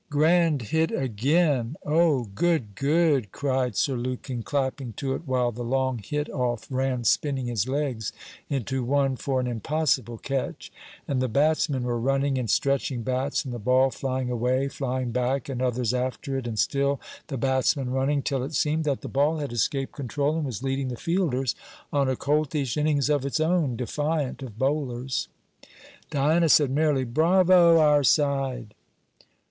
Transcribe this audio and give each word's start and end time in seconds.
'Grand 0.09 0.63
hit 0.63 0.89
again! 0.89 1.75
Oh! 1.85 2.23
good! 2.33 2.73
good!' 2.73 3.31
cried 3.31 3.75
Sir 3.75 3.93
Lukin, 3.95 4.41
clapping 4.41 4.93
to 4.93 5.13
it, 5.13 5.27
while 5.27 5.51
the 5.51 5.61
long 5.61 5.99
hit 5.99 6.27
off 6.27 6.65
ran 6.71 7.03
spinning 7.03 7.45
his 7.45 7.67
legs 7.69 8.11
into 8.49 8.83
one 8.83 9.15
for 9.15 9.39
an 9.39 9.45
impossible 9.45 10.17
catch; 10.17 10.71
and 11.07 11.21
the 11.21 11.27
batsmen 11.27 11.83
were 11.83 11.99
running 11.99 12.39
and 12.39 12.49
stretching 12.49 13.03
bats, 13.03 13.45
and 13.45 13.53
the 13.53 13.59
ball 13.59 13.91
flying 13.91 14.31
away, 14.31 14.67
flying 14.67 15.11
back, 15.11 15.47
and 15.47 15.61
others 15.61 15.93
after 15.93 16.35
it, 16.35 16.47
and 16.47 16.57
still 16.57 16.99
the 17.27 17.37
batsmen 17.37 17.91
running, 17.91 18.23
till 18.23 18.41
it 18.43 18.55
seemed 18.55 18.85
that 18.85 19.01
the 19.01 19.07
ball 19.07 19.37
had 19.37 19.53
escaped 19.53 19.91
control 19.93 20.35
and 20.35 20.45
was 20.47 20.63
leading 20.63 20.87
the 20.87 20.97
fielders 20.97 21.53
on 21.93 22.09
a 22.09 22.15
coltish 22.15 22.75
innings 22.75 23.07
of 23.07 23.23
its 23.23 23.39
own, 23.39 23.75
defiant 23.75 24.41
of 24.41 24.57
bowlers. 24.57 25.27
Diana 26.09 26.49
said 26.49 26.71
merrily: 26.71 27.03
'Bravo 27.03 27.77
our 27.77 28.03
side!' 28.03 28.73